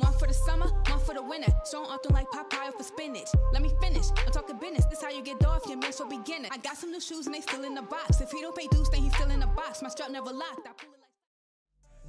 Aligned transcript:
One 0.00 0.14
for 0.14 0.26
the 0.26 0.32
summer, 0.34 0.66
one 0.88 0.98
for 1.00 1.14
the 1.14 1.22
winter. 1.22 1.52
Strong 1.64 1.86
often 1.86 2.14
like 2.14 2.26
Popeye 2.30 2.72
for 2.74 2.82
spinach. 2.82 3.28
Let 3.52 3.60
me 3.60 3.70
finish. 3.82 4.06
I'm 4.24 4.32
talking 4.32 4.56
business. 4.58 4.86
This 4.86 5.02
how 5.02 5.10
you 5.10 5.22
get 5.22 5.44
off 5.44 5.66
your 5.66 5.76
man 5.76 5.92
so 5.92 6.08
beginner. 6.08 6.48
I 6.50 6.56
got 6.56 6.76
some 6.78 6.90
new 6.90 7.00
shoes 7.00 7.26
and 7.26 7.34
they 7.34 7.42
still 7.42 7.64
in 7.64 7.74
the 7.74 7.82
box. 7.82 8.20
If 8.20 8.30
he 8.30 8.40
don't 8.40 8.56
pay 8.56 8.66
dues, 8.68 8.88
then 8.88 9.02
he's 9.02 9.14
still 9.14 9.30
in 9.30 9.40
the 9.40 9.46
box. 9.46 9.82
My 9.82 9.90
strap 9.90 10.10
never 10.10 10.32
locked. 10.32 10.66
I 10.66 10.72
pull 10.72 10.90
it 10.94 11.00
like. 11.02 11.10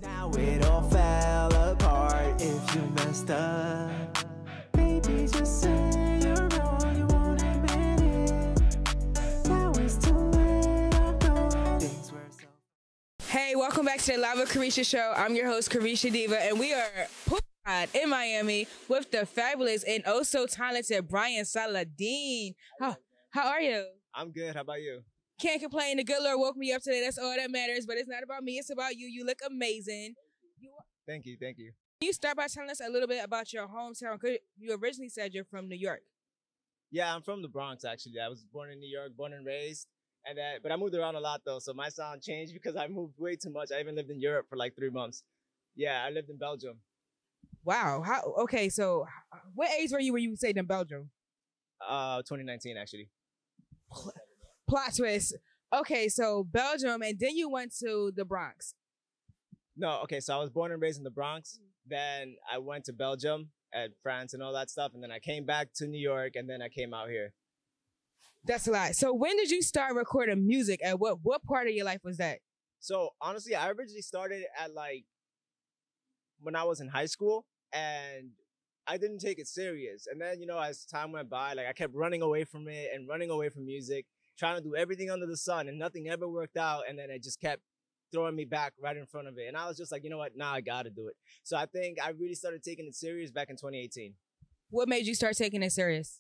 Now 0.02 0.32
it 0.32 0.66
all 0.66 0.84
fell 0.84 1.54
apart 1.54 2.42
if 2.42 2.76
you 2.76 2.82
messed 2.96 3.30
up. 3.30 3.92
Baby, 4.72 5.28
just 5.28 5.62
say 5.62 6.20
you're 6.24 6.48
wrong, 6.48 6.96
you 6.98 7.06
won't 7.08 7.42
admit 7.42 8.02
it. 8.02 8.78
Now 9.50 9.72
it's 9.76 9.98
too 9.98 10.14
late, 10.14 10.96
I 10.96 11.12
know 11.28 11.78
things 11.80 12.12
were 12.12 12.20
so. 12.30 12.48
Hey, 13.28 13.56
welcome 13.56 13.86
back 13.86 14.00
to 14.00 14.14
the 14.14 14.18
Lava 14.18 14.46
Carisha 14.46 14.86
Show. 14.90 15.14
I'm 15.16 15.36
your 15.36 15.48
host, 15.48 15.70
Carisha 15.70 16.12
Diva, 16.12 16.42
and 16.42 16.58
we 16.58 16.74
are 16.74 16.88
poolside 17.30 17.51
in 17.94 18.10
Miami 18.10 18.68
with 18.88 19.12
the 19.12 19.26
fabulous 19.26 19.84
and 19.84 20.04
oh 20.06 20.24
so 20.24 20.46
talented 20.46 21.08
Brian 21.08 21.46
Saladin. 21.46 22.54
How, 22.80 22.96
how 23.32 23.48
are 23.48 23.62
you? 23.62 23.86
I'm 24.14 24.32
good. 24.32 24.56
How 24.56 24.62
about 24.62 24.82
you? 24.82 25.02
Can't 25.40 25.62
complain. 25.62 25.98
The 25.98 26.04
good 26.04 26.22
Lord 26.22 26.40
woke 26.40 26.58
me 26.58 26.72
up 26.74 26.82
today. 26.84 27.02
That's 27.02 27.18
all 27.18 27.36
that 27.36 27.50
matters. 27.50 27.86
But 27.86 27.98
it's 27.98 28.08
not 28.10 28.24
about 28.24 28.44
me. 28.44 28.58
It's 28.58 28.70
about 28.70 28.96
you. 28.96 29.08
You 29.08 29.26
look 29.26 29.40
amazing. 29.46 30.14
Thank 31.08 31.26
you. 31.26 31.36
Thank 31.40 31.58
you. 31.58 31.72
can 32.00 32.08
you 32.08 32.14
start 32.14 32.38
by 32.38 32.48
telling 32.48 32.70
us 32.70 32.80
a 32.86 32.90
little 32.90 33.08
bit 33.08 33.24
about 33.24 33.52
your 33.54 33.68
hometown? 33.68 34.20
'Cause 34.20 34.38
You 34.58 34.78
originally 34.82 35.10
said 35.10 35.34
you're 35.34 35.46
from 35.46 35.68
New 35.68 35.76
York. 35.78 36.02
Yeah, 36.92 37.14
I'm 37.16 37.22
from 37.22 37.42
the 37.42 37.48
Bronx 37.48 37.86
actually. 37.86 38.20
I 38.20 38.28
was 38.28 38.44
born 38.52 38.70
in 38.72 38.80
New 38.80 38.90
York, 38.90 39.16
born 39.16 39.34
and 39.34 39.46
raised. 39.46 39.88
And 40.26 40.38
that, 40.38 40.62
but 40.62 40.72
I 40.72 40.76
moved 40.76 40.94
around 40.94 41.16
a 41.16 41.20
lot 41.20 41.42
though, 41.46 41.58
so 41.60 41.74
my 41.74 41.90
sound 41.90 42.22
changed 42.22 42.54
because 42.54 42.76
I 42.76 42.88
moved 42.88 43.16
way 43.18 43.36
too 43.36 43.50
much. 43.50 43.72
I 43.72 43.80
even 43.80 43.96
lived 43.96 44.12
in 44.12 44.20
Europe 44.20 44.46
for 44.50 44.56
like 44.58 44.76
three 44.76 44.92
months. 44.92 45.24
Yeah, 45.76 46.04
I 46.06 46.12
lived 46.12 46.30
in 46.30 46.38
Belgium. 46.38 46.80
Wow. 47.64 48.02
How? 48.06 48.22
Okay. 48.44 48.70
So, 48.70 49.06
what 49.54 49.70
age 49.72 49.92
were 49.92 50.00
you 50.00 50.14
when 50.14 50.24
you 50.24 50.36
stayed 50.36 50.58
in 50.58 50.66
Belgium? 50.66 51.10
Uh, 51.88 52.18
2019 52.20 52.78
actually. 52.78 53.10
Plot 54.70 54.96
twist. 54.96 55.36
Okay, 55.74 56.10
so 56.10 56.44
Belgium, 56.44 57.02
and 57.02 57.18
then 57.18 57.36
you 57.36 57.50
went 57.50 57.74
to 57.80 58.12
the 58.16 58.26
Bronx. 58.26 58.74
No, 59.78 60.02
okay. 60.04 60.20
So 60.20 60.36
I 60.36 60.40
was 60.40 60.50
born 60.50 60.72
and 60.72 60.82
raised 60.82 60.98
in 60.98 61.04
the 61.04 61.12
Bronx. 61.12 61.60
Then 61.88 62.36
I 62.52 62.58
went 62.58 62.86
to 62.86 62.94
Belgium 62.94 63.50
and 63.74 63.94
France 64.04 64.34
and 64.34 64.44
all 64.44 64.54
that 64.54 64.70
stuff, 64.70 64.92
and 64.94 65.02
then 65.02 65.12
I 65.12 65.20
came 65.20 65.46
back 65.46 65.70
to 65.76 65.88
New 65.88 66.00
York, 66.00 66.36
and 66.36 66.50
then 66.50 66.62
I 66.62 66.68
came 66.68 66.94
out 66.94 67.10
here. 67.10 67.34
That's 68.44 68.68
a 68.68 68.72
lot. 68.72 68.96
So 68.96 69.14
when 69.14 69.38
did 69.38 69.50
you 69.50 69.62
start 69.62 69.96
recording 69.96 70.46
music? 70.46 70.82
And 70.84 71.00
what 71.00 71.20
what 71.24 71.44
part 71.44 71.68
of 71.68 71.74
your 71.74 71.86
life 71.86 72.02
was 72.04 72.18
that? 72.18 72.40
So 72.80 73.10
honestly, 73.22 73.56
I 73.56 73.70
originally 73.70 74.02
started 74.02 74.44
at 74.60 74.74
like 74.74 75.06
when 76.42 76.56
I 76.56 76.64
was 76.64 76.82
in 76.82 76.88
high 76.88 77.06
school 77.06 77.46
and 77.74 78.32
I 78.88 78.98
didn't 78.98 79.20
take 79.20 79.40
it 79.40 79.48
serious. 79.48 80.08
And 80.08 80.20
then, 80.20 80.40
you 80.40 80.48
know, 80.48 80.60
as 80.60 80.86
time 80.86 81.12
went 81.12 81.30
by, 81.30 81.54
like 81.54 81.68
I 81.68 81.74
kept 81.74 81.94
running 81.96 82.22
away 82.22 82.44
from 82.44 82.68
it 82.68 82.90
and 82.94 83.08
running 83.08 83.30
away 83.30 83.50
from 83.50 83.66
music, 83.66 84.06
trying 84.38 84.58
to 84.58 84.62
do 84.62 84.76
everything 84.76 85.10
under 85.10 85.26
the 85.26 85.38
sun 85.38 85.68
and 85.68 85.78
nothing 85.78 86.10
ever 86.10 86.28
worked 86.28 86.58
out. 86.58 86.84
And 86.90 86.98
then 86.98 87.10
it 87.10 87.24
just 87.24 87.40
kept 87.40 87.62
throwing 88.12 88.36
me 88.36 88.46
back 88.46 88.74
right 88.82 88.98
in 88.98 89.06
front 89.06 89.28
of 89.28 89.38
it. 89.38 89.48
And 89.48 89.56
I 89.56 89.68
was 89.68 89.78
just 89.78 89.92
like, 89.92 90.04
you 90.04 90.10
know 90.10 90.18
what? 90.18 90.34
Now 90.36 90.52
I 90.52 90.62
got 90.62 90.84
to 90.84 90.90
do 90.90 91.08
it. 91.08 91.16
So 91.44 91.56
I 91.56 91.66
think 91.66 91.98
I 92.04 92.10
really 92.10 92.36
started 92.36 92.64
taking 92.64 92.86
it 92.86 92.96
serious 92.96 93.32
back 93.32 93.50
in 93.50 93.56
2018. 93.56 94.14
What 94.70 94.90
made 94.90 95.06
you 95.06 95.16
start 95.16 95.36
taking 95.38 95.64
it 95.64 95.72
serious? 95.72 96.20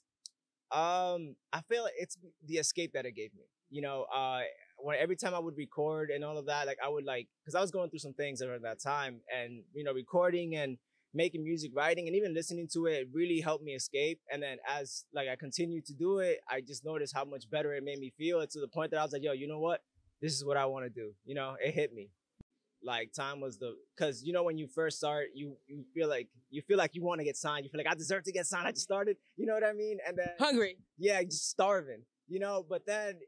Um, 0.72 1.35
I 1.52 1.61
feel 1.67 1.83
like 1.83 1.94
it's 1.97 2.17
the 2.45 2.55
escape 2.55 2.94
that 2.94 3.05
it 3.05 3.16
gave 3.16 3.33
me. 3.33 3.44
You 3.69 3.81
know, 3.81 4.05
uh, 4.13 4.41
when 4.77 4.97
every 4.97 5.16
time 5.16 5.33
I 5.33 5.39
would 5.39 5.57
record 5.57 6.09
and 6.09 6.23
all 6.23 6.38
of 6.38 6.45
that, 6.47 6.67
like 6.67 6.77
I 6.83 6.89
would 6.89 7.05
like, 7.05 7.27
because 7.44 7.55
I 7.55 7.61
was 7.61 7.72
going 7.72 7.89
through 7.89 7.99
some 7.99 8.13
things 8.13 8.41
around 8.41 8.63
that 8.63 8.81
time, 8.81 9.22
and 9.33 9.63
you 9.73 9.83
know, 9.83 9.94
recording 9.94 10.55
and 10.55 10.77
making 11.13 11.43
music, 11.43 11.71
writing, 11.75 12.07
and 12.07 12.15
even 12.15 12.33
listening 12.33 12.67
to 12.73 12.85
it 12.85 13.07
really 13.13 13.39
helped 13.41 13.63
me 13.63 13.73
escape. 13.73 14.19
And 14.31 14.41
then 14.41 14.57
as 14.67 15.05
like 15.13 15.27
I 15.27 15.35
continued 15.35 15.85
to 15.87 15.93
do 15.93 16.19
it, 16.19 16.39
I 16.49 16.61
just 16.61 16.85
noticed 16.85 17.13
how 17.16 17.25
much 17.25 17.49
better 17.49 17.73
it 17.73 17.83
made 17.83 17.99
me 17.99 18.11
feel 18.17 18.45
to 18.45 18.59
the 18.59 18.67
point 18.67 18.91
that 18.91 18.99
I 18.99 19.03
was 19.03 19.11
like, 19.13 19.23
yo, 19.23 19.33
you 19.33 19.47
know 19.47 19.59
what? 19.59 19.81
This 20.21 20.33
is 20.33 20.45
what 20.45 20.57
I 20.57 20.66
want 20.66 20.85
to 20.85 20.89
do. 20.89 21.11
You 21.25 21.35
know, 21.35 21.55
it 21.59 21.73
hit 21.73 21.94
me. 21.94 22.09
Like 22.83 23.13
time 23.13 23.39
was 23.41 23.59
the 23.59 23.75
because 23.95 24.23
you 24.23 24.33
know 24.33 24.41
when 24.44 24.57
you 24.57 24.67
first 24.67 24.97
start, 24.97 25.27
you 25.35 25.55
you 25.67 25.83
feel 25.94 26.09
like 26.09 26.29
you 26.50 26.63
feel 26.63 26.79
like 26.79 26.95
you 26.95 27.03
want 27.03 27.19
to 27.19 27.23
get 27.25 27.38
signed. 27.38 27.63
You 27.63 27.69
feel 27.69 27.77
like 27.77 27.91
I 27.91 27.94
deserve 27.95 28.23
to 28.23 28.31
get 28.31 28.47
signed. 28.47 28.67
I 28.67 28.71
just 28.71 28.83
started. 28.83 29.17
You 29.38 29.45
know 29.45 29.53
what 29.53 29.63
I 29.63 29.73
mean? 29.73 30.00
And 30.07 30.17
then 30.17 30.29
Hungry. 30.39 30.77
yeah, 30.97 31.21
just 31.21 31.47
starving, 31.50 32.01
you 32.27 32.39
know. 32.39 32.66
But 32.67 32.88
then, 32.88 33.19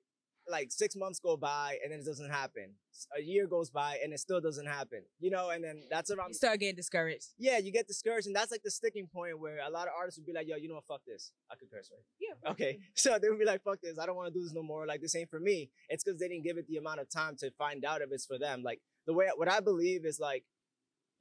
like 0.50 0.72
six 0.72 0.96
months 0.96 1.20
go 1.20 1.38
by 1.38 1.78
and 1.84 1.92
then 1.92 2.00
it 2.00 2.06
doesn't 2.06 2.30
happen. 2.30 2.76
A 3.18 3.22
year 3.22 3.48
goes 3.48 3.70
by 3.70 3.98
and 4.04 4.14
it 4.14 4.20
still 4.20 4.40
doesn't 4.40 4.68
happen, 4.68 5.02
you 5.20 5.32
know. 5.32 5.50
And 5.50 5.64
then 5.64 5.84
that's 5.90 6.12
around. 6.12 6.30
You 6.30 6.34
start 6.36 6.60
getting 6.60 6.76
discouraged. 6.76 7.30
yeah, 7.38 7.58
you 7.58 7.72
get 7.72 7.88
discouraged, 7.88 8.28
and 8.28 8.36
that's 8.36 8.52
like 8.52 8.62
the 8.64 8.72
sticking 8.72 9.08
point 9.14 9.40
where 9.40 9.58
a 9.66 9.70
lot 9.70 9.88
of 9.88 9.94
artists 9.98 10.20
would 10.20 10.28
be 10.28 10.34
like, 10.34 10.48
"Yo, 10.48 10.58
you 10.58 10.68
know 10.68 10.76
what? 10.76 10.86
Fuck 10.88 11.02
this. 11.08 11.32
I 11.52 11.56
could 11.56 11.72
curse, 11.72 11.90
right? 11.92 12.04
Yeah. 12.20 12.52
Okay, 12.52 12.80
so 12.96 13.18
they 13.20 13.30
would 13.30 13.40
be 13.40 13.46
like, 13.46 13.64
"Fuck 13.64 13.80
this. 13.82 13.98
I 13.98 14.06
don't 14.06 14.16
want 14.16 14.32
to 14.32 14.40
do 14.40 14.44
this 14.44 14.54
no 14.54 14.64
more. 14.64 14.86
Like 14.86 15.02
this 15.02 15.16
ain't 15.16 15.30
for 15.30 15.40
me." 15.40 15.70
It's 15.90 16.04
because 16.04 16.20
they 16.20 16.28
didn't 16.28 16.44
give 16.44 16.58
it 16.58 16.68
the 16.68 16.78
amount 16.78 17.00
of 17.00 17.10
time 17.10 17.36
to 17.40 17.50
find 17.58 17.84
out 17.84 18.02
if 18.02 18.10
it's 18.12 18.26
for 18.26 18.38
them. 18.38 18.62
Like 18.64 18.80
the 19.08 19.14
way 19.14 19.28
what 19.36 19.50
I 19.50 19.60
believe 19.60 20.06
is 20.06 20.20
like, 20.20 20.44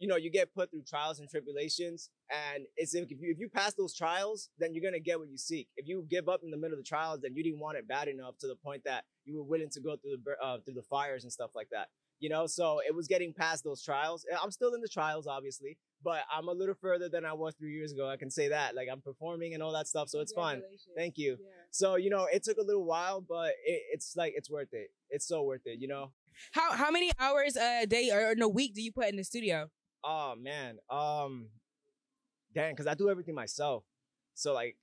you 0.02 0.08
know, 0.08 0.16
you 0.16 0.30
get 0.30 0.52
put 0.52 0.68
through 0.72 0.82
trials 0.82 1.20
and 1.20 1.30
tribulations, 1.30 2.10
and 2.28 2.64
it's 2.76 2.92
if 2.92 3.08
you 3.12 3.18
if 3.20 3.38
you 3.38 3.48
pass 3.48 3.72
those 3.74 3.94
trials, 3.94 4.50
then 4.58 4.74
you're 4.74 4.82
gonna 4.82 4.98
get 4.98 5.16
what 5.16 5.28
you 5.28 5.38
seek. 5.38 5.68
If 5.76 5.86
you 5.86 6.04
give 6.10 6.28
up 6.28 6.40
in 6.42 6.50
the 6.50 6.56
middle 6.56 6.76
of 6.76 6.82
the 6.84 6.88
trials, 6.88 7.20
then 7.22 7.36
you 7.36 7.44
didn't 7.44 7.60
want 7.60 7.78
it 7.78 7.86
bad 7.86 8.08
enough 8.08 8.36
to 8.38 8.48
the 8.48 8.56
point 8.56 8.82
that 8.84 9.04
you 9.24 9.36
were 9.36 9.44
willing 9.44 9.70
to 9.70 9.80
go 9.80 9.94
through 9.96 10.16
the 10.16 10.44
uh, 10.44 10.58
through 10.64 10.74
the 10.74 10.82
fires 10.82 11.22
and 11.22 11.32
stuff 11.32 11.52
like 11.54 11.68
that. 11.70 11.86
You 12.18 12.30
know, 12.30 12.48
so 12.48 12.80
it 12.84 12.92
was 12.92 13.06
getting 13.06 13.32
past 13.32 13.62
those 13.62 13.80
trials. 13.80 14.26
I'm 14.42 14.50
still 14.50 14.74
in 14.74 14.80
the 14.80 14.88
trials, 14.88 15.28
obviously, 15.28 15.78
but 16.02 16.22
I'm 16.36 16.48
a 16.48 16.52
little 16.52 16.74
further 16.80 17.08
than 17.08 17.24
I 17.24 17.32
was 17.32 17.54
three 17.54 17.72
years 17.72 17.92
ago. 17.92 18.08
I 18.08 18.16
can 18.16 18.30
say 18.30 18.48
that. 18.48 18.74
Like 18.74 18.88
I'm 18.90 19.02
performing 19.02 19.54
and 19.54 19.62
all 19.62 19.72
that 19.74 19.86
stuff, 19.86 20.08
so 20.08 20.18
it's 20.18 20.32
fun. 20.32 20.62
Thank 20.96 21.16
you. 21.16 21.36
So 21.70 21.94
you 21.94 22.10
know, 22.10 22.26
it 22.32 22.42
took 22.42 22.58
a 22.58 22.64
little 22.64 22.84
while, 22.84 23.20
but 23.20 23.50
it, 23.64 23.82
it's 23.92 24.16
like 24.16 24.32
it's 24.36 24.50
worth 24.50 24.72
it. 24.72 24.90
It's 25.10 25.28
so 25.28 25.42
worth 25.44 25.62
it. 25.66 25.78
You 25.80 25.86
know. 25.86 26.10
How 26.52 26.72
how 26.72 26.90
many 26.90 27.12
hours 27.20 27.56
a 27.56 27.86
day 27.86 28.10
or 28.10 28.32
in 28.32 28.42
a 28.42 28.48
week 28.48 28.74
do 28.74 28.82
you 28.82 28.90
put 28.90 29.06
in 29.08 29.16
the 29.16 29.22
studio? 29.22 29.70
Oh 30.04 30.34
man, 30.36 30.78
um, 30.90 31.48
dang, 32.54 32.72
because 32.72 32.86
I 32.86 32.94
do 32.94 33.08
everything 33.10 33.34
myself. 33.34 33.84
So 34.34 34.52
like, 34.52 34.76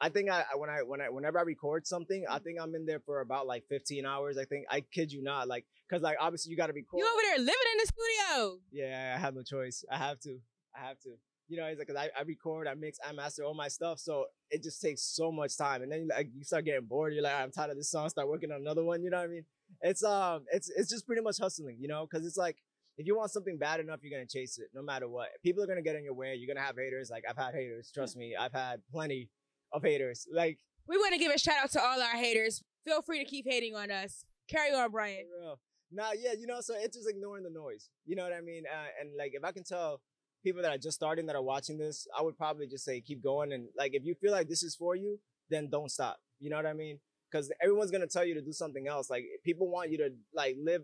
I 0.00 0.08
think 0.10 0.30
I 0.30 0.44
when 0.56 0.68
I 0.70 0.82
when 0.82 1.00
I 1.00 1.08
whenever 1.08 1.38
I 1.38 1.42
record 1.42 1.86
something, 1.86 2.24
I 2.28 2.38
think 2.38 2.58
I'm 2.60 2.74
in 2.74 2.84
there 2.86 3.00
for 3.00 3.20
about 3.20 3.46
like 3.46 3.64
15 3.68 4.04
hours. 4.04 4.36
I 4.38 4.44
think 4.44 4.66
I 4.70 4.80
kid 4.82 5.12
you 5.12 5.22
not, 5.22 5.48
like, 5.48 5.64
cause 5.90 6.02
like 6.02 6.16
obviously 6.20 6.50
you 6.50 6.56
got 6.56 6.66
to 6.66 6.72
record. 6.74 7.00
You 7.00 7.06
over 7.06 7.22
there 7.22 7.38
living 7.38 7.68
in 7.72 7.78
the 7.78 7.86
studio. 7.86 8.58
Yeah, 8.72 9.14
I 9.16 9.20
have 9.20 9.34
no 9.34 9.42
choice. 9.42 9.84
I 9.90 9.96
have 9.96 10.20
to. 10.20 10.38
I 10.74 10.86
have 10.86 10.98
to. 11.00 11.10
You 11.48 11.58
know, 11.58 11.66
it's 11.66 11.78
like 11.78 11.86
'cause 11.86 11.96
I, 11.96 12.10
I 12.18 12.22
record, 12.22 12.66
I 12.66 12.74
mix, 12.74 12.98
I 13.06 13.12
master 13.12 13.44
all 13.44 13.54
my 13.54 13.68
stuff, 13.68 14.00
so 14.00 14.26
it 14.50 14.64
just 14.64 14.82
takes 14.82 15.02
so 15.02 15.30
much 15.30 15.56
time. 15.56 15.82
And 15.82 15.92
then 15.92 16.08
like 16.08 16.28
you 16.36 16.42
start 16.42 16.64
getting 16.64 16.84
bored. 16.86 17.14
You're 17.14 17.22
like, 17.22 17.36
I'm 17.36 17.52
tired 17.52 17.70
of 17.70 17.76
this 17.76 17.88
song. 17.90 18.08
Start 18.08 18.28
working 18.28 18.50
on 18.50 18.60
another 18.60 18.82
one. 18.84 19.02
You 19.04 19.10
know 19.10 19.18
what 19.18 19.24
I 19.24 19.28
mean? 19.28 19.44
It's 19.80 20.02
um, 20.02 20.44
it's 20.52 20.68
it's 20.76 20.90
just 20.90 21.06
pretty 21.06 21.22
much 21.22 21.38
hustling. 21.38 21.76
You 21.80 21.86
know, 21.88 22.04
because 22.10 22.26
it's 22.26 22.36
like 22.36 22.56
if 22.96 23.06
you 23.06 23.16
want 23.16 23.30
something 23.30 23.58
bad 23.58 23.80
enough, 23.80 24.00
you're 24.02 24.16
gonna 24.16 24.28
chase 24.28 24.58
it 24.58 24.68
no 24.74 24.82
matter 24.82 25.08
what. 25.08 25.28
People 25.42 25.62
are 25.62 25.66
gonna 25.66 25.82
get 25.82 25.96
in 25.96 26.04
your 26.04 26.14
way. 26.14 26.34
You're 26.34 26.52
gonna 26.52 26.64
have 26.66 26.76
haters. 26.76 27.10
Like 27.10 27.24
I've 27.28 27.36
had 27.36 27.54
haters. 27.54 27.90
Trust 27.92 28.16
me, 28.16 28.34
I've 28.38 28.52
had 28.52 28.80
plenty 28.90 29.28
of 29.72 29.82
haters. 29.82 30.26
Like 30.32 30.58
We 30.88 30.96
want 30.96 31.12
to 31.12 31.18
give 31.18 31.32
a 31.32 31.38
shout 31.38 31.56
out 31.62 31.70
to 31.72 31.80
all 31.80 32.00
our 32.00 32.16
haters. 32.16 32.62
Feel 32.86 33.02
free 33.02 33.18
to 33.18 33.28
keep 33.28 33.44
hating 33.48 33.74
on 33.74 33.90
us. 33.90 34.24
Carry 34.48 34.72
on, 34.72 34.90
Brian. 34.90 35.26
For 35.38 35.44
real. 35.44 35.60
Nah, 35.92 36.10
yeah, 36.18 36.32
you 36.38 36.46
know, 36.46 36.60
so 36.60 36.74
it's 36.76 36.96
just 36.96 37.08
ignoring 37.08 37.44
the 37.44 37.50
noise. 37.50 37.88
You 38.04 38.16
know 38.16 38.24
what 38.24 38.32
I 38.32 38.40
mean? 38.40 38.64
Uh, 38.72 38.86
and 39.00 39.10
like, 39.18 39.32
if 39.34 39.44
I 39.44 39.52
can 39.52 39.64
tell 39.64 40.00
people 40.44 40.62
that 40.62 40.72
are 40.72 40.78
just 40.78 40.96
starting 40.96 41.26
that 41.26 41.36
are 41.36 41.42
watching 41.42 41.78
this, 41.78 42.06
I 42.16 42.22
would 42.22 42.36
probably 42.36 42.66
just 42.66 42.84
say 42.84 43.00
keep 43.00 43.22
going. 43.22 43.52
And 43.52 43.68
like, 43.76 43.92
if 43.94 44.04
you 44.04 44.14
feel 44.14 44.32
like 44.32 44.48
this 44.48 44.62
is 44.62 44.74
for 44.74 44.94
you, 44.96 45.18
then 45.50 45.68
don't 45.70 45.90
stop. 45.90 46.18
You 46.38 46.50
know 46.50 46.56
what 46.56 46.66
I 46.66 46.72
mean? 46.72 46.98
Because 47.30 47.52
everyone's 47.62 47.90
gonna 47.90 48.06
tell 48.06 48.24
you 48.24 48.34
to 48.34 48.40
do 48.42 48.52
something 48.52 48.86
else. 48.88 49.10
Like, 49.10 49.24
people 49.44 49.68
want 49.68 49.90
you 49.90 49.98
to 49.98 50.10
like 50.34 50.56
live. 50.62 50.82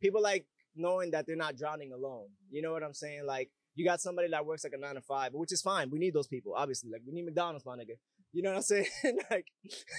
People 0.00 0.22
like 0.22 0.46
knowing 0.74 1.10
that 1.12 1.26
they're 1.26 1.36
not 1.36 1.56
drowning 1.56 1.92
alone. 1.92 2.28
You 2.50 2.62
know 2.62 2.72
what 2.72 2.82
I'm 2.82 2.94
saying? 2.94 3.26
Like, 3.26 3.50
you 3.74 3.84
got 3.84 4.00
somebody 4.00 4.28
that 4.28 4.44
works 4.44 4.64
like 4.64 4.72
a 4.74 4.78
nine 4.78 4.94
to 4.96 5.00
five, 5.00 5.32
which 5.32 5.52
is 5.52 5.62
fine. 5.62 5.90
We 5.90 5.98
need 5.98 6.14
those 6.14 6.26
people, 6.26 6.54
obviously. 6.56 6.90
Like, 6.90 7.02
we 7.06 7.12
need 7.12 7.24
McDonald's, 7.24 7.64
my 7.64 7.76
nigga. 7.76 7.96
You 8.32 8.42
know 8.42 8.50
what 8.50 8.56
I'm 8.56 8.62
saying? 8.62 8.86
like, 9.30 9.46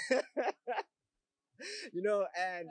you 1.94 2.02
know, 2.02 2.26
and 2.40 2.70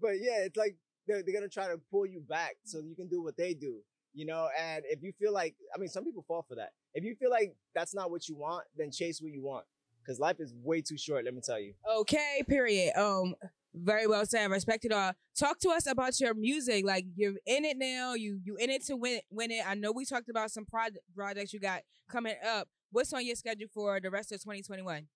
but 0.00 0.12
yeah, 0.20 0.44
it's 0.44 0.56
like 0.56 0.76
they're, 1.06 1.22
they're 1.22 1.34
gonna 1.34 1.48
try 1.48 1.66
to 1.68 1.80
pull 1.90 2.06
you 2.06 2.20
back 2.20 2.56
so 2.64 2.78
you 2.78 2.94
can 2.94 3.08
do 3.08 3.22
what 3.22 3.36
they 3.36 3.54
do, 3.54 3.80
you 4.14 4.26
know. 4.26 4.48
And 4.60 4.84
if 4.88 5.02
you 5.02 5.12
feel 5.18 5.32
like, 5.32 5.54
I 5.74 5.78
mean, 5.78 5.88
some 5.88 6.04
people 6.04 6.24
fall 6.26 6.44
for 6.48 6.54
that. 6.56 6.70
If 6.94 7.04
you 7.04 7.14
feel 7.16 7.30
like 7.30 7.54
that's 7.74 7.94
not 7.94 8.10
what 8.10 8.28
you 8.28 8.36
want, 8.36 8.64
then 8.76 8.90
chase 8.92 9.20
what 9.20 9.32
you 9.32 9.42
want, 9.42 9.64
because 10.04 10.20
life 10.20 10.36
is 10.38 10.54
way 10.62 10.82
too 10.82 10.98
short. 10.98 11.24
Let 11.24 11.34
me 11.34 11.40
tell 11.44 11.60
you. 11.60 11.74
Okay, 11.98 12.42
period. 12.48 12.96
Um, 12.96 13.34
very 13.74 14.06
well 14.06 14.24
said. 14.26 14.50
Respect 14.50 14.84
it 14.84 14.92
all. 14.92 15.12
Talk 15.38 15.58
to 15.60 15.70
us 15.70 15.86
about 15.86 16.18
your 16.20 16.34
music. 16.34 16.84
Like 16.84 17.06
you're 17.14 17.34
in 17.46 17.64
it 17.64 17.76
now. 17.78 18.14
You 18.14 18.38
you 18.44 18.56
in 18.56 18.70
it 18.70 18.84
to 18.86 18.96
win 18.96 19.20
win 19.30 19.50
it. 19.50 19.64
I 19.66 19.74
know 19.74 19.92
we 19.92 20.04
talked 20.04 20.28
about 20.28 20.50
some 20.50 20.64
prod- 20.64 20.98
projects 21.14 21.52
you 21.52 21.60
got 21.60 21.82
coming 22.10 22.34
up. 22.46 22.68
What's 22.90 23.12
on 23.12 23.24
your 23.24 23.36
schedule 23.36 23.68
for 23.72 24.00
the 24.00 24.10
rest 24.10 24.32
of 24.32 24.40
2021? 24.42 25.06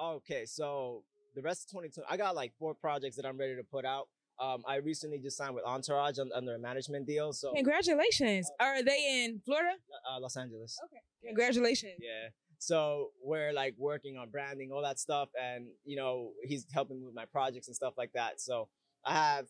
Okay, 0.00 0.44
so 0.44 1.04
the 1.34 1.42
rest 1.42 1.64
of 1.64 1.70
2020, 1.70 2.06
I 2.10 2.16
got 2.16 2.34
like 2.34 2.52
four 2.58 2.74
projects 2.74 3.16
that 3.16 3.24
I'm 3.24 3.38
ready 3.38 3.56
to 3.56 3.62
put 3.64 3.84
out. 3.84 4.08
Um, 4.40 4.62
I 4.66 4.76
recently 4.76 5.18
just 5.18 5.36
signed 5.36 5.54
with 5.54 5.64
Entourage 5.64 6.18
under 6.18 6.54
a 6.56 6.58
management 6.58 7.06
deal, 7.06 7.32
so 7.32 7.52
Congratulations. 7.54 8.50
Are 8.58 8.82
they 8.82 9.24
in 9.24 9.40
Florida? 9.44 9.76
uh, 10.10 10.18
Los 10.20 10.36
Angeles. 10.36 10.76
Okay. 10.86 11.00
Congratulations. 11.28 11.94
Yeah. 12.00 12.28
So 12.66 13.10
we're 13.22 13.52
like 13.52 13.74
working 13.76 14.16
on 14.16 14.30
branding, 14.30 14.70
all 14.72 14.82
that 14.82 14.98
stuff, 14.98 15.28
and 15.40 15.66
you 15.84 15.96
know 15.96 16.30
he's 16.42 16.66
helping 16.72 16.98
me 16.98 17.04
with 17.04 17.14
my 17.14 17.26
projects 17.26 17.68
and 17.68 17.76
stuff 17.76 17.94
like 17.98 18.12
that. 18.14 18.40
So 18.40 18.68
I 19.04 19.12
have 19.12 19.46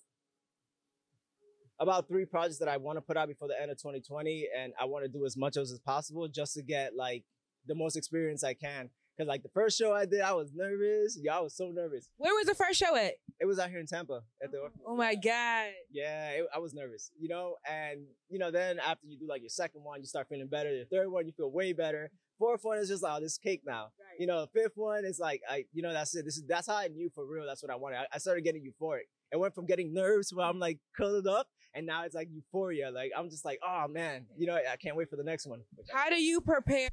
about 1.78 2.08
three 2.08 2.24
projects 2.24 2.58
that 2.58 2.68
I 2.68 2.76
want 2.76 2.96
to 2.96 3.00
put 3.00 3.16
out 3.16 3.28
before 3.28 3.48
the 3.48 3.60
end 3.60 3.70
of 3.70 3.78
2020, 3.78 4.48
and 4.56 4.72
I 4.80 4.86
want 4.86 5.04
to 5.04 5.08
do 5.08 5.24
as 5.26 5.36
much 5.36 5.56
as 5.56 5.78
possible 5.84 6.26
just 6.28 6.54
to 6.54 6.62
get 6.62 6.96
like 6.96 7.24
the 7.66 7.74
most 7.74 7.96
experience 7.96 8.42
I 8.42 8.54
can. 8.54 8.90
Cause 9.16 9.28
like 9.28 9.44
the 9.44 9.48
first 9.50 9.78
show 9.78 9.92
I 9.92 10.06
did, 10.06 10.22
I 10.22 10.32
was 10.32 10.50
nervous. 10.52 11.16
Yeah, 11.22 11.36
I 11.36 11.40
was 11.40 11.56
so 11.56 11.70
nervous. 11.72 12.08
Where 12.16 12.34
was 12.34 12.46
the 12.46 12.54
first 12.54 12.80
show 12.80 12.96
at? 12.96 13.12
It 13.38 13.46
was 13.46 13.60
out 13.60 13.70
here 13.70 13.78
in 13.78 13.86
Tampa 13.86 14.22
at 14.42 14.50
the 14.50 14.58
oh, 14.58 14.70
oh 14.88 14.96
my 14.96 15.14
God. 15.14 15.70
yeah, 15.92 16.30
it, 16.30 16.46
I 16.52 16.58
was 16.58 16.74
nervous, 16.74 17.12
you 17.16 17.28
know, 17.28 17.54
and 17.70 18.00
you 18.28 18.40
know, 18.40 18.50
then 18.50 18.80
after 18.80 19.06
you 19.06 19.16
do 19.16 19.28
like 19.28 19.42
your 19.42 19.50
second 19.50 19.84
one, 19.84 20.00
you 20.00 20.06
start 20.06 20.26
feeling 20.28 20.48
better. 20.48 20.74
Your 20.74 20.86
third 20.86 21.08
one, 21.12 21.26
you 21.26 21.32
feel 21.32 21.52
way 21.52 21.72
better. 21.72 22.10
Fourth 22.38 22.60
one 22.62 22.78
is 22.78 22.88
just 22.88 23.02
like, 23.02 23.16
oh, 23.16 23.20
this 23.20 23.38
cake 23.38 23.62
now. 23.64 23.88
You 24.18 24.26
know, 24.26 24.46
fifth 24.52 24.72
one 24.76 25.04
is 25.04 25.18
like, 25.18 25.40
I, 25.48 25.64
you 25.72 25.82
know, 25.82 25.92
that's 25.92 26.14
it. 26.14 26.24
This 26.24 26.36
is 26.36 26.44
that's 26.48 26.66
how 26.66 26.76
I 26.76 26.88
knew 26.88 27.10
for 27.14 27.26
real. 27.26 27.46
That's 27.46 27.62
what 27.62 27.72
I 27.72 27.76
wanted. 27.76 27.98
I, 27.98 28.06
I 28.14 28.18
started 28.18 28.42
getting 28.42 28.62
euphoric. 28.62 29.08
It 29.32 29.38
went 29.38 29.54
from 29.54 29.66
getting 29.66 29.92
nerves 29.92 30.32
where 30.32 30.46
I'm 30.46 30.58
like 30.58 30.78
curled 30.96 31.26
up, 31.26 31.48
and 31.74 31.86
now 31.86 32.04
it's 32.04 32.14
like 32.14 32.28
euphoria. 32.32 32.90
Like 32.90 33.12
I'm 33.16 33.30
just 33.30 33.44
like, 33.44 33.58
oh 33.66 33.86
man, 33.88 34.26
you 34.36 34.46
know, 34.46 34.54
I 34.54 34.76
can't 34.76 34.96
wait 34.96 35.10
for 35.10 35.16
the 35.16 35.24
next 35.24 35.46
one. 35.46 35.60
How 35.92 36.08
do 36.10 36.20
you 36.20 36.40
prepare 36.40 36.88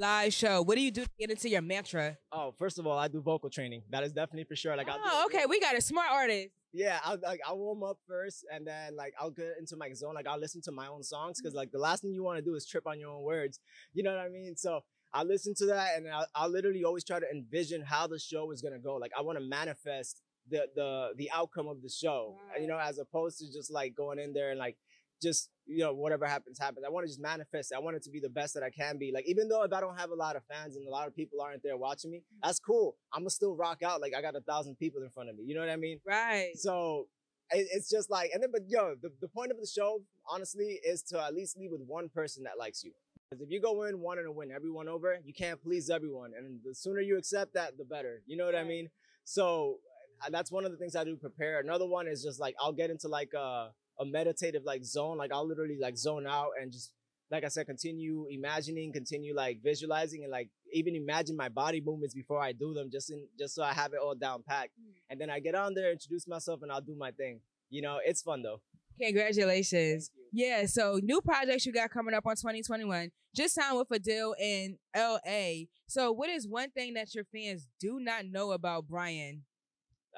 live 0.00 0.32
show? 0.32 0.62
What 0.62 0.76
do 0.76 0.80
you 0.80 0.90
do 0.90 1.04
to 1.04 1.10
get 1.18 1.30
into 1.30 1.48
your 1.48 1.60
mantra? 1.60 2.16
Oh, 2.32 2.52
first 2.58 2.78
of 2.78 2.86
all, 2.86 2.98
I 2.98 3.06
do 3.06 3.20
vocal 3.20 3.50
training. 3.50 3.82
That 3.90 4.02
is 4.02 4.12
definitely 4.12 4.44
for 4.44 4.56
sure. 4.56 4.74
Like, 4.76 4.88
I'll 4.88 4.98
oh, 5.04 5.24
okay. 5.26 5.44
We 5.46 5.60
got 5.60 5.76
a 5.76 5.80
smart 5.80 6.08
artist. 6.10 6.48
Yeah, 6.72 6.98
I'll 7.04 7.18
like 7.22 7.40
I'll 7.46 7.58
warm 7.58 7.82
up 7.82 7.98
first, 8.08 8.46
and 8.52 8.66
then 8.66 8.96
like 8.96 9.12
I'll 9.20 9.30
get 9.30 9.54
into 9.58 9.76
my 9.76 9.92
zone. 9.92 10.14
Like 10.14 10.26
I'll 10.26 10.38
listen 10.38 10.62
to 10.62 10.72
my 10.72 10.86
own 10.86 11.02
songs 11.02 11.40
because 11.40 11.54
like 11.54 11.70
the 11.72 11.78
last 11.78 12.02
thing 12.02 12.12
you 12.12 12.22
want 12.22 12.38
to 12.38 12.44
do 12.44 12.54
is 12.54 12.64
trip 12.64 12.86
on 12.86 12.98
your 12.98 13.10
own 13.10 13.22
words. 13.22 13.60
You 13.92 14.02
know 14.02 14.14
what 14.14 14.20
I 14.20 14.28
mean? 14.28 14.56
So 14.56 14.80
I 15.12 15.24
listen 15.24 15.52
to 15.56 15.66
that, 15.66 15.96
and 15.96 16.08
I'll, 16.08 16.26
I'll 16.34 16.50
literally 16.50 16.84
always 16.84 17.04
try 17.04 17.18
to 17.18 17.26
envision 17.30 17.82
how 17.82 18.06
the 18.06 18.18
show 18.18 18.52
is 18.52 18.62
gonna 18.62 18.78
go. 18.78 18.94
Like 18.94 19.12
I 19.18 19.22
want 19.22 19.38
to 19.38 19.44
manifest 19.44 20.22
the 20.48 20.66
the 20.74 21.10
the 21.16 21.30
outcome 21.34 21.66
of 21.66 21.82
the 21.82 21.90
show. 21.90 22.36
You 22.58 22.68
know, 22.68 22.78
as 22.78 22.98
opposed 22.98 23.40
to 23.40 23.52
just 23.52 23.70
like 23.72 23.94
going 23.96 24.20
in 24.20 24.32
there 24.32 24.50
and 24.50 24.58
like 24.58 24.76
just 25.22 25.50
you 25.66 25.78
know 25.78 25.92
whatever 25.92 26.26
happens 26.26 26.58
happens. 26.58 26.84
I 26.86 26.90
want 26.90 27.04
to 27.04 27.08
just 27.08 27.20
manifest 27.20 27.72
it. 27.72 27.76
I 27.76 27.78
want 27.78 27.96
it 27.96 28.02
to 28.04 28.10
be 28.10 28.20
the 28.20 28.28
best 28.28 28.54
that 28.54 28.62
I 28.62 28.70
can 28.70 28.98
be. 28.98 29.12
Like 29.12 29.26
even 29.26 29.48
though 29.48 29.62
if 29.62 29.72
I 29.72 29.80
don't 29.80 29.98
have 29.98 30.10
a 30.10 30.14
lot 30.14 30.36
of 30.36 30.42
fans 30.44 30.76
and 30.76 30.86
a 30.86 30.90
lot 30.90 31.06
of 31.06 31.14
people 31.14 31.40
aren't 31.40 31.62
there 31.62 31.76
watching 31.76 32.10
me, 32.10 32.22
that's 32.42 32.58
cool. 32.58 32.96
I'm 33.12 33.20
gonna 33.20 33.30
still 33.30 33.54
rock 33.54 33.82
out. 33.82 34.00
Like 34.00 34.12
I 34.16 34.22
got 34.22 34.36
a 34.36 34.40
thousand 34.40 34.76
people 34.76 35.02
in 35.02 35.10
front 35.10 35.30
of 35.30 35.36
me. 35.36 35.44
You 35.44 35.54
know 35.54 35.60
what 35.60 35.70
I 35.70 35.76
mean? 35.76 36.00
Right. 36.06 36.50
So 36.54 37.06
it, 37.50 37.68
it's 37.72 37.90
just 37.90 38.10
like, 38.10 38.30
and 38.32 38.42
then, 38.42 38.50
but 38.52 38.62
yo, 38.68 38.94
the, 39.00 39.10
the 39.20 39.28
point 39.28 39.50
of 39.50 39.58
the 39.58 39.66
show, 39.66 40.02
honestly, 40.28 40.78
is 40.84 41.02
to 41.04 41.22
at 41.22 41.34
least 41.34 41.56
leave 41.58 41.70
with 41.72 41.82
one 41.86 42.08
person 42.08 42.44
that 42.44 42.58
likes 42.58 42.84
you. 42.84 42.92
Because 43.30 43.42
if 43.42 43.50
you 43.50 43.60
go 43.60 43.84
in 43.84 44.00
wanting 44.00 44.24
to 44.24 44.32
win 44.32 44.50
everyone 44.50 44.88
over, 44.88 45.18
you 45.24 45.32
can't 45.32 45.62
please 45.62 45.88
everyone. 45.88 46.32
And 46.36 46.60
the 46.64 46.74
sooner 46.74 47.00
you 47.00 47.16
accept 47.16 47.54
that, 47.54 47.78
the 47.78 47.84
better. 47.84 48.22
You 48.26 48.36
know 48.36 48.44
what 48.44 48.56
I 48.56 48.64
mean? 48.64 48.88
So 49.24 49.76
uh, 50.24 50.30
that's 50.30 50.50
one 50.50 50.64
of 50.64 50.72
the 50.72 50.76
things 50.76 50.96
I 50.96 51.04
do 51.04 51.16
prepare. 51.16 51.60
Another 51.60 51.86
one 51.86 52.08
is 52.08 52.22
just 52.24 52.40
like, 52.40 52.56
I'll 52.60 52.72
get 52.72 52.90
into 52.90 53.08
like 53.08 53.32
a, 53.34 53.70
a 54.00 54.04
meditative 54.04 54.62
like 54.64 54.84
zone. 54.84 55.18
Like 55.18 55.32
I'll 55.32 55.46
literally 55.46 55.78
like 55.80 55.96
zone 55.96 56.26
out 56.26 56.50
and 56.60 56.72
just, 56.72 56.92
like 57.30 57.44
I 57.44 57.48
said, 57.48 57.66
continue 57.66 58.26
imagining, 58.30 58.92
continue 58.92 59.34
like 59.34 59.62
visualizing 59.62 60.24
and 60.24 60.32
like 60.32 60.48
even 60.72 60.96
imagine 60.96 61.36
my 61.36 61.48
body 61.48 61.80
movements 61.84 62.14
before 62.14 62.40
I 62.40 62.52
do 62.52 62.74
them, 62.74 62.88
just 62.90 63.10
in, 63.10 63.26
just 63.38 63.54
so 63.54 63.62
I 63.62 63.72
have 63.72 63.92
it 63.92 64.00
all 64.02 64.14
down 64.14 64.42
packed. 64.48 64.72
Hmm. 64.80 64.92
And 65.10 65.20
then 65.20 65.30
I 65.30 65.38
get 65.38 65.54
on 65.54 65.74
there, 65.74 65.92
introduce 65.92 66.26
myself, 66.26 66.60
and 66.62 66.72
I'll 66.72 66.80
do 66.80 66.96
my 66.98 67.12
thing. 67.12 67.40
You 67.68 67.82
know, 67.82 67.98
it's 68.04 68.22
fun 68.22 68.42
though. 68.42 68.60
Congratulations. 69.00 70.10
Yeah, 70.32 70.66
so 70.66 71.00
new 71.02 71.20
projects 71.20 71.64
you 71.64 71.72
got 71.72 71.90
coming 71.90 72.14
up 72.14 72.26
on 72.26 72.36
2021. 72.36 73.10
Just 73.34 73.54
signed 73.54 73.78
with 73.78 73.88
a 73.92 73.98
deal 73.98 74.34
in 74.40 74.76
LA. 74.94 75.66
So, 75.86 76.12
what 76.12 76.28
is 76.28 76.46
one 76.46 76.70
thing 76.70 76.94
that 76.94 77.14
your 77.14 77.24
fans 77.24 77.66
do 77.80 77.98
not 78.00 78.26
know 78.26 78.52
about 78.52 78.86
Brian? 78.88 79.44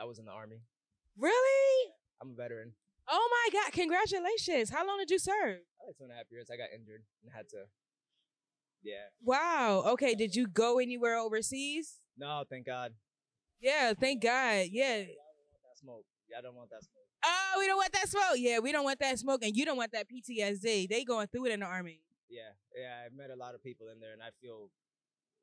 I 0.00 0.04
was 0.04 0.18
in 0.18 0.24
the 0.24 0.32
army. 0.32 0.56
Really? 1.16 1.92
I'm 2.20 2.30
a 2.30 2.34
veteran. 2.34 2.72
Oh 3.08 3.28
my 3.30 3.60
God! 3.60 3.72
Congratulations. 3.72 4.70
How 4.70 4.86
long 4.86 4.98
did 4.98 5.10
you 5.10 5.18
serve? 5.18 5.58
I 5.80 5.86
like 5.86 5.96
two 5.98 6.04
and 6.04 6.12
a 6.12 6.16
half 6.16 6.30
years. 6.30 6.48
I 6.52 6.56
got 6.56 6.68
injured 6.74 7.02
and 7.22 7.32
had 7.34 7.48
to. 7.50 7.64
Yeah. 8.82 9.10
Wow. 9.22 9.84
Okay. 9.94 10.14
Did 10.14 10.34
you 10.34 10.46
go 10.46 10.78
anywhere 10.78 11.16
overseas? 11.16 12.00
No, 12.16 12.44
thank 12.48 12.66
God. 12.66 12.92
Yeah. 13.60 13.92
Thank 13.94 14.22
God. 14.22 14.66
Yeah. 14.70 14.96
Y'all 14.98 15.06
don't 15.06 15.52
want 15.52 15.62
that 15.62 15.78
smoke. 15.78 16.04
Y'all 16.28 16.42
don't 16.42 16.56
want 16.56 16.70
that 16.70 16.82
smoke. 16.82 17.02
Oh, 17.24 17.58
we 17.58 17.66
don't 17.66 17.76
want 17.76 17.92
that 17.92 18.08
smoke. 18.08 18.36
Yeah, 18.36 18.58
we 18.58 18.72
don't 18.72 18.84
want 18.84 18.98
that 18.98 19.18
smoke, 19.18 19.44
and 19.44 19.56
you 19.56 19.64
don't 19.64 19.76
want 19.76 19.92
that 19.92 20.06
PTSD. 20.10 20.88
They 20.88 21.04
going 21.04 21.28
through 21.28 21.46
it 21.46 21.52
in 21.52 21.60
the 21.60 21.66
army. 21.66 22.00
Yeah, 22.28 22.50
yeah. 22.76 23.06
I've 23.06 23.12
met 23.12 23.30
a 23.30 23.36
lot 23.36 23.54
of 23.54 23.62
people 23.62 23.88
in 23.88 24.00
there, 24.00 24.12
and 24.12 24.22
I 24.22 24.30
feel. 24.40 24.70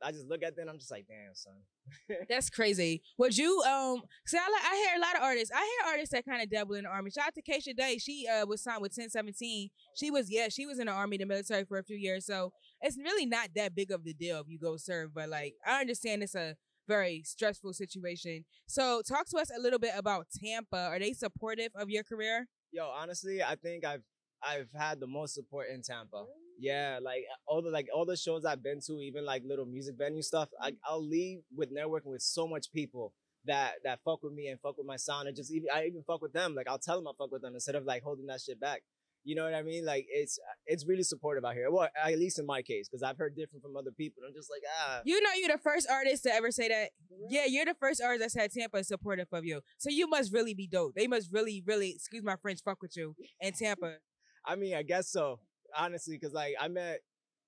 I 0.01 0.11
just 0.11 0.27
look 0.27 0.43
at 0.43 0.55
them. 0.55 0.67
I'm 0.69 0.77
just 0.79 0.91
like, 0.91 1.05
damn, 1.07 1.33
son. 1.33 1.53
That's 2.29 2.49
crazy. 2.49 3.01
Would 3.17 3.37
you 3.37 3.61
um? 3.63 4.01
See, 4.25 4.37
I 4.37 4.49
like, 4.49 4.71
I 4.71 4.75
hear 4.75 4.97
a 4.97 5.01
lot 5.01 5.15
of 5.15 5.23
artists. 5.23 5.51
I 5.53 5.59
hear 5.59 5.91
artists 5.93 6.13
that 6.13 6.25
kind 6.25 6.41
of 6.41 6.49
dabble 6.49 6.75
in 6.75 6.83
the 6.83 6.89
army. 6.89 7.11
Shout 7.11 7.27
out 7.27 7.35
to 7.35 7.41
Keisha 7.41 7.75
Day. 7.75 7.97
She 7.97 8.27
uh 8.27 8.45
was 8.45 8.61
signed 8.61 8.81
with 8.81 8.91
1017. 8.91 9.69
She 9.95 10.11
was 10.11 10.31
yeah, 10.31 10.47
she 10.49 10.65
was 10.65 10.79
in 10.79 10.87
the 10.87 10.93
army, 10.93 11.17
the 11.17 11.25
military 11.25 11.65
for 11.65 11.77
a 11.77 11.83
few 11.83 11.97
years. 11.97 12.25
So 12.25 12.53
it's 12.81 12.97
really 12.97 13.25
not 13.25 13.49
that 13.55 13.75
big 13.75 13.91
of 13.91 14.03
the 14.03 14.13
deal 14.13 14.39
if 14.39 14.47
you 14.47 14.59
go 14.59 14.77
serve. 14.77 15.13
But 15.13 15.29
like, 15.29 15.55
I 15.65 15.81
understand 15.81 16.23
it's 16.23 16.35
a 16.35 16.55
very 16.87 17.21
stressful 17.23 17.73
situation. 17.73 18.45
So 18.67 19.01
talk 19.07 19.27
to 19.29 19.37
us 19.37 19.51
a 19.55 19.61
little 19.61 19.79
bit 19.79 19.91
about 19.95 20.27
Tampa. 20.43 20.77
Are 20.77 20.99
they 20.99 21.13
supportive 21.13 21.71
of 21.75 21.89
your 21.89 22.03
career? 22.03 22.47
Yo, 22.71 22.85
honestly, 22.85 23.43
I 23.43 23.55
think 23.55 23.85
I've 23.85 24.03
I've 24.41 24.69
had 24.73 24.99
the 24.99 25.07
most 25.07 25.33
support 25.33 25.67
in 25.73 25.81
Tampa. 25.81 26.25
Yeah, 26.59 26.99
like 27.01 27.23
uh, 27.31 27.51
all 27.51 27.61
the 27.61 27.69
like 27.69 27.87
all 27.95 28.05
the 28.05 28.17
shows 28.17 28.43
I've 28.43 28.61
been 28.61 28.81
to, 28.87 28.93
even 29.01 29.25
like 29.25 29.43
little 29.45 29.65
music 29.65 29.95
venue 29.97 30.21
stuff. 30.21 30.49
I, 30.61 30.71
mm. 30.71 30.77
I'll 30.85 31.05
leave 31.05 31.39
with 31.55 31.73
networking 31.73 32.11
with 32.11 32.21
so 32.21 32.47
much 32.47 32.71
people 32.73 33.13
that 33.45 33.75
that 33.85 33.99
fuck 34.03 34.21
with 34.23 34.33
me 34.33 34.47
and 34.47 34.59
fuck 34.59 34.77
with 34.77 34.85
my 34.85 34.97
sound, 34.97 35.27
and 35.27 35.37
just 35.37 35.51
even 35.53 35.69
I 35.73 35.85
even 35.85 36.03
fuck 36.05 36.21
with 36.21 36.33
them. 36.33 36.55
Like 36.55 36.67
I'll 36.67 36.79
tell 36.79 36.97
them 36.97 37.07
I 37.07 37.11
fuck 37.17 37.31
with 37.31 37.41
them 37.41 37.53
instead 37.53 37.75
of 37.75 37.85
like 37.85 38.03
holding 38.03 38.27
that 38.27 38.41
shit 38.41 38.59
back. 38.59 38.81
You 39.23 39.35
know 39.35 39.43
what 39.43 39.53
I 39.53 39.61
mean? 39.61 39.85
Like 39.85 40.05
it's 40.09 40.37
uh, 40.39 40.53
it's 40.65 40.85
really 40.85 41.03
supportive 41.03 41.45
out 41.45 41.53
here. 41.53 41.71
Well, 41.71 41.87
at 42.03 42.17
least 42.17 42.39
in 42.39 42.45
my 42.45 42.61
case, 42.61 42.89
because 42.89 43.03
I've 43.03 43.17
heard 43.17 43.35
different 43.35 43.63
from 43.63 43.77
other 43.77 43.91
people. 43.91 44.23
I'm 44.27 44.33
just 44.33 44.49
like 44.49 44.63
ah. 44.81 45.01
You 45.05 45.21
know, 45.21 45.29
you're 45.39 45.55
the 45.55 45.61
first 45.61 45.87
artist 45.89 46.23
to 46.23 46.33
ever 46.33 46.51
say 46.51 46.67
that. 46.67 46.89
Yeah, 47.29 47.45
you're 47.45 47.65
the 47.65 47.75
first 47.79 48.01
artist 48.01 48.23
that 48.23 48.31
said 48.31 48.51
Tampa 48.51 48.77
is 48.77 48.87
supportive 48.87 49.27
of 49.31 49.45
you. 49.45 49.61
So 49.77 49.89
you 49.89 50.09
must 50.09 50.33
really 50.33 50.53
be 50.53 50.67
dope. 50.67 50.95
They 50.95 51.07
must 51.07 51.29
really, 51.31 51.63
really, 51.65 51.91
excuse 51.91 52.23
my 52.23 52.35
French, 52.41 52.59
fuck 52.63 52.81
with 52.81 52.95
you 52.97 53.15
in 53.39 53.53
Tampa. 53.53 53.95
I 54.45 54.55
mean, 54.55 54.73
I 54.73 54.83
guess 54.83 55.11
so. 55.11 55.39
Honestly, 55.77 56.17
because 56.17 56.33
like 56.33 56.55
I 56.59 56.67
met 56.67 56.99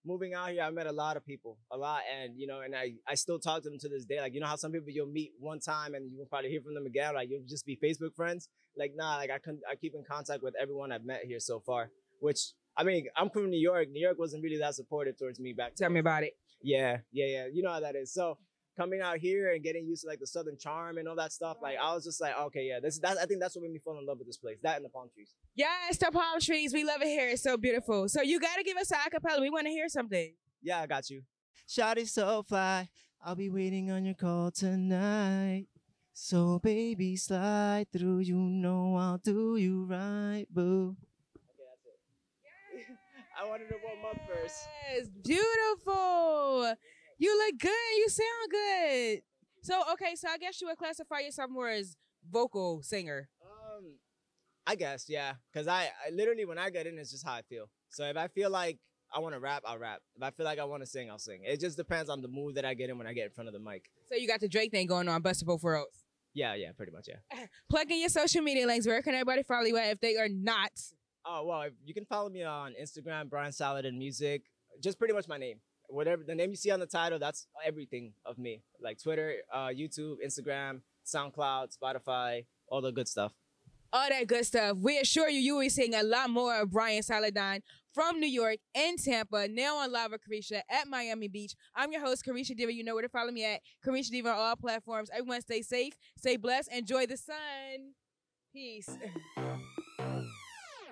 moving 0.06 0.34
out 0.34 0.50
here, 0.50 0.64
I 0.64 0.70
met 0.72 0.88
a 0.88 0.92
lot 0.92 1.18
of 1.18 1.26
people, 1.26 1.58
a 1.72 1.78
lot, 1.78 2.02
and 2.22 2.38
you 2.38 2.48
know, 2.48 2.62
and 2.62 2.76
I 2.76 2.94
I 3.08 3.16
still 3.16 3.40
talk 3.40 3.64
to 3.64 3.70
them 3.70 3.80
to 3.80 3.90
this 3.90 4.06
day. 4.06 4.20
Like 4.20 4.34
you 4.34 4.40
know 4.40 4.48
how 4.48 4.56
some 4.56 4.72
people 4.72 4.90
you'll 4.90 5.08
meet 5.08 5.32
one 5.40 5.60
time 5.60 5.94
and 5.94 6.12
you 6.12 6.18
will 6.18 6.26
probably 6.26 6.50
hear 6.50 6.62
from 6.62 6.74
them 6.74 6.86
again. 6.86 7.14
Like 7.14 7.30
you'll 7.30 7.48
just 7.48 7.66
be 7.66 7.78
Facebook 7.82 8.16
friends. 8.16 8.50
Like 8.78 8.94
nah, 8.96 9.18
like 9.18 9.32
I 9.32 9.40
can 9.40 9.60
I 9.70 9.76
keep 9.76 9.94
in 9.96 10.04
contact 10.10 10.44
with 10.44 10.54
everyone 10.60 10.92
I've 10.92 11.06
met 11.06 11.22
here 11.26 11.40
so 11.40 11.60
far. 11.60 11.90
Which 12.20 12.54
I 12.78 12.84
mean, 12.84 13.08
I'm 13.18 13.30
from 13.30 13.50
New 13.50 13.60
York. 13.60 13.90
New 13.90 14.02
York 14.02 14.18
wasn't 14.18 14.44
really 14.44 14.58
that 14.58 14.76
supportive 14.76 15.18
towards 15.18 15.40
me 15.40 15.54
back. 15.54 15.76
Tell 15.76 15.90
me 15.90 16.00
about 16.00 16.24
it. 16.24 16.34
Yeah, 16.62 16.98
yeah, 17.12 17.26
yeah. 17.26 17.46
You 17.52 17.64
know 17.64 17.72
how 17.72 17.80
that 17.82 17.96
is. 17.96 18.14
So 18.14 18.38
coming 18.78 19.02
out 19.02 19.18
here 19.18 19.54
and 19.54 19.64
getting 19.64 19.86
used 19.86 20.04
to 20.04 20.08
like 20.08 20.20
the 20.20 20.28
southern 20.28 20.58
charm 20.58 20.98
and 20.98 21.08
all 21.08 21.16
that 21.16 21.32
stuff, 21.32 21.58
like 21.62 21.78
I 21.82 21.94
was 21.94 22.04
just 22.04 22.22
like, 22.22 22.38
okay, 22.38 22.64
yeah, 22.64 22.80
this 22.80 23.00
that 23.00 23.18
I 23.18 23.26
think 23.26 23.40
that's 23.40 23.56
what 23.56 23.64
made 23.64 23.72
me 23.74 23.80
fall 23.80 23.98
in 24.00 24.06
love 24.06 24.18
with 24.18 24.28
this 24.28 24.38
place. 24.38 24.58
That 24.64 24.78
and 24.78 24.86
the 24.86 24.90
palm 24.90 25.10
trees. 25.14 25.34
Yes, 25.56 25.98
the 25.98 26.12
palm 26.12 26.40
trees. 26.40 26.74
We 26.74 26.84
love 26.84 27.02
it 27.02 27.08
here. 27.08 27.30
It's 27.30 27.44
so 27.44 27.58
beautiful. 27.58 28.08
So 28.10 28.22
you 28.22 28.40
got 28.40 28.56
to 28.56 28.64
give 28.64 28.78
us 28.78 28.92
a 28.92 28.96
acapella. 28.96 29.42
We 29.42 29.50
want 29.50 29.68
to 29.68 29.72
hear 29.72 29.90
something. 29.90 30.34
Yeah, 30.62 30.80
I 30.80 30.88
got 30.88 31.10
you. 31.10 31.24
Shawty 31.68 32.08
so 32.08 32.44
fly. 32.44 32.90
I'll 33.24 33.36
be 33.36 33.50
waiting 33.50 33.92
on 33.92 34.06
your 34.06 34.16
call 34.16 34.52
tonight. 34.52 35.68
So 36.14 36.60
baby, 36.60 37.16
slide 37.16 37.88
through. 37.92 38.20
You 38.20 38.36
know 38.36 38.96
I'll 38.96 39.18
do 39.18 39.56
you 39.58 39.86
right, 39.86 40.46
boo. 40.50 40.96
Okay, 41.36 41.64
that's 41.70 42.90
it. 42.90 42.98
I 43.42 43.48
wanted 43.48 43.70
to 43.70 43.76
warm 43.84 44.06
up 44.06 44.22
first. 44.28 44.68
Yes, 44.94 45.08
beautiful. 45.24 46.76
You 47.22 47.38
look 47.38 47.60
good. 47.60 47.98
You 47.98 48.10
sound 48.10 48.50
good. 48.50 49.22
So 49.62 49.80
okay, 49.94 50.16
so 50.16 50.28
I 50.28 50.40
guess 50.40 50.60
you 50.60 50.66
would 50.66 50.78
classify 50.78 51.20
yourself 51.20 51.52
more 51.52 51.70
as 51.70 51.96
vocal 52.28 52.82
singer. 52.82 53.30
Um, 53.46 53.98
I 54.66 54.74
guess 54.74 55.06
yeah, 55.08 55.34
cause 55.54 55.68
I, 55.68 55.92
I 56.04 56.10
literally 56.12 56.46
when 56.46 56.58
I 56.58 56.72
get 56.72 56.88
in, 56.88 56.98
it's 56.98 57.12
just 57.12 57.24
how 57.24 57.34
I 57.34 57.44
feel. 57.44 57.70
So 57.90 58.06
if 58.06 58.18
I 58.18 58.28
feel 58.28 58.50
like 58.50 58.80
I 59.14 59.20
want 59.20 59.36
to 59.36 59.40
rap, 59.40 59.62
I'll 59.68 59.78
rap. 59.78 60.00
If 60.16 60.24
I 60.24 60.32
feel 60.32 60.48
like 60.48 60.58
I 60.58 60.64
want 60.64 60.82
to 60.82 60.88
sing, 60.88 61.12
I'll 61.12 61.20
sing. 61.20 61.42
It 61.44 61.60
just 61.60 61.78
depends 61.78 62.10
on 62.10 62.24
the 62.24 62.28
mood 62.28 62.56
that 62.56 62.66
I 62.66 62.74
get 62.74 62.90
in 62.90 62.98
when 62.98 63.06
I 63.06 63.14
get 63.14 63.26
in 63.26 63.32
front 63.34 63.50
of 63.50 63.54
the 63.54 63.60
mic. 63.60 63.92
So 64.10 64.16
you 64.16 64.28
got 64.28 64.40
the 64.40 64.50
Drake 64.50 64.72
thing 64.72 64.88
going 64.88 65.08
on, 65.08 65.22
Bust 65.22 65.44
of 65.44 65.48
Both 65.48 65.62
Worlds. 65.62 66.06
Yeah, 66.34 66.56
yeah, 66.56 66.72
pretty 66.76 66.92
much 66.92 67.08
yeah. 67.08 67.46
Plug 67.70 67.92
in 67.92 68.00
your 68.00 68.10
social 68.10 68.42
media 68.42 68.66
links. 68.66 68.88
Where 68.88 69.04
can 69.04 69.14
everybody 69.14 69.44
follow 69.44 69.66
you 69.66 69.78
at 69.78 69.92
if 69.92 70.00
they 70.00 70.18
are 70.18 70.28
not? 70.28 70.72
Oh 71.24 71.46
well, 71.46 71.70
you 71.86 71.94
can 71.94 72.06
follow 72.06 72.30
me 72.30 72.42
on 72.42 72.74
Instagram, 72.82 73.30
Brian 73.30 73.52
Saladin 73.52 74.00
Music. 74.00 74.42
Just 74.82 74.98
pretty 74.98 75.14
much 75.14 75.28
my 75.28 75.38
name. 75.38 75.60
Whatever 75.92 76.24
the 76.26 76.36
name 76.36 76.50
you 76.52 76.56
see 76.56 76.72
on 76.72 76.80
the 76.80 76.86
title, 76.86 77.20
that's 77.20 77.48
everything 77.66 78.14
of 78.26 78.38
me. 78.38 78.64
Like 78.82 78.98
Twitter, 79.02 79.36
uh, 79.54 79.68
YouTube, 79.68 80.16
Instagram, 80.26 80.82
SoundCloud, 81.06 81.76
Spotify, 81.78 82.46
all 82.68 82.82
the 82.82 82.92
good 82.92 83.08
stuff. 83.08 83.34
all 83.94 84.08
that 84.10 84.26
good 84.26 84.46
stuff. 84.46 84.78
We 84.78 85.00
assure 85.00 85.28
you, 85.30 85.40
you 85.40 85.56
will 85.56 85.62
be 85.64 85.70
seeing 85.70 85.94
a 85.94 86.04
lot 86.04 86.30
more 86.30 86.62
of 86.62 86.72
Brian 86.72 87.04
Saladin 87.04 87.62
from 87.94 88.22
New 88.22 88.28
York 88.28 88.56
and 88.74 88.98
Tampa, 88.98 89.50
now 89.50 89.76
on 89.80 89.92
Live 89.92 90.12
with 90.12 90.22
Carisha 90.24 90.62
at 90.70 90.88
Miami 90.88 91.28
Beach. 91.28 91.54
I'm 91.76 91.92
your 91.92 92.00
host, 92.00 92.24
Carisha 92.26 92.56
Diva. 92.56 92.72
You 92.72 92.86
know 92.86 92.94
where 92.94 93.04
to 93.04 93.10
follow 93.10 93.32
me 93.32 93.44
at 93.44 93.60
Carisha 93.86 94.12
Diva 94.12 94.30
on 94.30 94.38
all 94.38 94.56
platforms. 94.56 95.10
Everyone 95.14 95.42
stay 95.42 95.62
safe, 95.62 95.94
stay 96.18 96.38
blessed, 96.38 96.72
enjoy 96.72 97.06
the 97.06 97.18
sun. 97.18 97.92
Peace. 98.54 98.88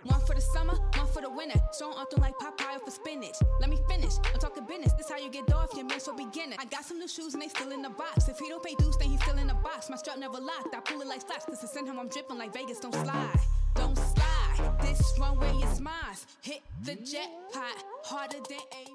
One 0.04 0.22
for 0.26 0.36
the 0.36 0.42
summer, 0.42 0.74
one 0.74 0.79
for 1.20 1.28
the 1.28 1.36
winter. 1.36 1.60
So 1.72 1.92
often 1.92 2.22
like 2.22 2.34
Popeye 2.38 2.80
for 2.84 2.92
spinach. 2.92 3.36
Let 3.60 3.70
me 3.70 3.78
finish. 3.88 4.14
I'm 4.34 4.40
talking 4.40 4.66
business. 4.66 4.94
This 4.94 5.10
how 5.10 5.18
you 5.18 5.30
get 5.30 5.52
off 5.54 5.74
your 5.76 5.86
man, 5.86 6.00
so 6.00 6.16
beginner. 6.16 6.56
I 6.60 6.66
got 6.66 6.86
some 6.86 7.00
new 7.00 7.08
shoes 7.08 7.34
and 7.34 7.42
they 7.42 7.48
still 7.48 7.72
in 7.72 7.82
the 7.82 7.90
box. 7.90 8.28
If 8.28 8.40
he 8.40 8.50
don't 8.50 8.64
pay 8.64 8.76
dues, 8.76 8.98
then 8.98 9.10
he's 9.10 9.22
still 9.22 9.38
in 9.38 9.48
the 9.48 9.54
box. 9.56 9.90
My 9.90 9.98
strap 9.98 10.18
never 10.18 10.40
locked. 10.40 10.74
I 10.76 10.80
pull 10.80 11.02
it 11.02 11.08
like 11.08 11.26
flash. 11.26 11.44
Cause 11.46 11.60
to 11.60 11.68
send 11.68 11.88
him, 11.88 12.00
I'm 12.00 12.08
dripping 12.08 12.38
like 12.38 12.54
Vegas. 12.54 12.80
Don't 12.80 12.94
slide. 12.94 13.40
Don't 13.76 13.98
slide. 13.98 14.72
This 14.82 15.02
runway 15.20 15.52
is 15.68 15.80
mine. 15.80 15.94
Hit 16.42 16.62
the 16.84 16.96
jackpot 16.96 17.84
harder 18.04 18.40
than 18.48 18.60
a 18.74 18.90